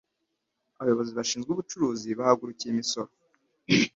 Abayobozi 0.79 1.11
bashinzwe 1.17 1.49
ubucuruzi 1.51 2.09
bahagurukiye 2.19 2.69
imisoro 2.71 3.11